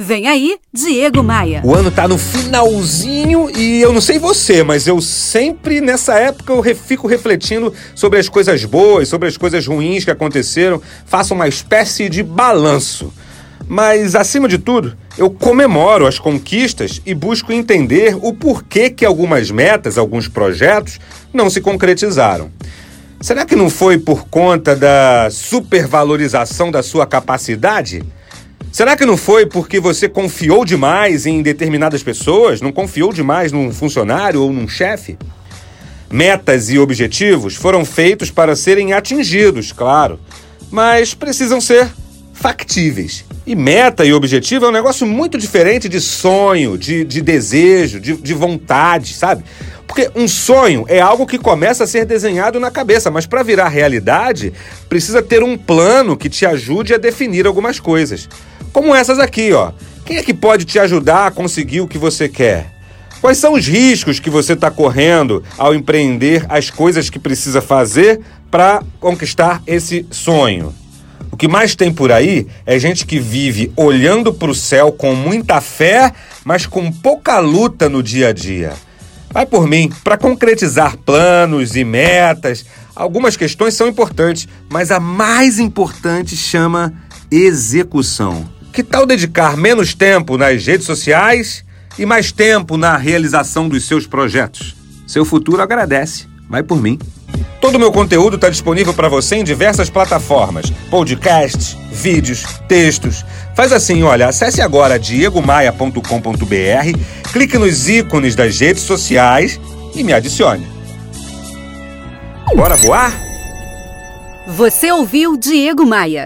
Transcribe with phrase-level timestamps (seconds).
[0.00, 1.60] Vem aí, Diego Maia.
[1.64, 6.52] O ano tá no finalzinho e eu não sei você, mas eu sempre nessa época
[6.52, 11.48] eu fico refletindo sobre as coisas boas, sobre as coisas ruins que aconteceram, faço uma
[11.48, 13.12] espécie de balanço.
[13.66, 19.50] Mas acima de tudo, eu comemoro as conquistas e busco entender o porquê que algumas
[19.50, 21.00] metas, alguns projetos
[21.34, 22.52] não se concretizaram.
[23.20, 28.04] Será que não foi por conta da supervalorização da sua capacidade?
[28.70, 32.60] Será que não foi porque você confiou demais em determinadas pessoas?
[32.60, 35.18] Não confiou demais num funcionário ou num chefe?
[36.10, 40.20] Metas e objetivos foram feitos para serem atingidos, claro,
[40.70, 41.88] mas precisam ser
[42.32, 43.24] factíveis.
[43.46, 48.14] E meta e objetivo é um negócio muito diferente de sonho, de, de desejo, de,
[48.14, 49.42] de vontade, sabe?
[49.86, 53.68] Porque um sonho é algo que começa a ser desenhado na cabeça, mas para virar
[53.68, 54.52] realidade,
[54.88, 58.28] precisa ter um plano que te ajude a definir algumas coisas.
[58.78, 59.72] Como essas aqui, ó.
[60.06, 62.72] Quem é que pode te ajudar a conseguir o que você quer?
[63.20, 68.20] Quais são os riscos que você está correndo ao empreender as coisas que precisa fazer
[68.48, 70.72] para conquistar esse sonho?
[71.32, 75.12] O que mais tem por aí é gente que vive olhando para o céu com
[75.12, 76.12] muita fé,
[76.44, 78.74] mas com pouca luta no dia a dia.
[79.28, 85.58] Vai por mim, para concretizar planos e metas, algumas questões são importantes, mas a mais
[85.58, 86.94] importante chama
[87.28, 88.56] execução.
[88.78, 91.64] Que tal dedicar menos tempo nas redes sociais
[91.98, 94.76] e mais tempo na realização dos seus projetos?
[95.04, 96.28] Seu futuro agradece.
[96.48, 96.96] Vai por mim.
[97.60, 103.24] Todo o meu conteúdo está disponível para você em diversas plataformas: podcasts, vídeos, textos.
[103.56, 109.58] Faz assim, olha, acesse agora diegomaia.com.br, clique nos ícones das redes sociais
[109.92, 110.64] e me adicione.
[112.54, 113.12] Bora voar?
[114.46, 116.16] Você ouviu Diego Maia.